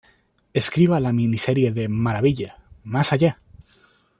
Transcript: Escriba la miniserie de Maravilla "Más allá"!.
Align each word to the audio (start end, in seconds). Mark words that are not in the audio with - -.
Escriba 0.53 0.99
la 0.99 1.13
miniserie 1.13 1.71
de 1.71 1.87
Maravilla 1.87 2.57
"Más 2.83 3.13
allá"!. 3.13 3.39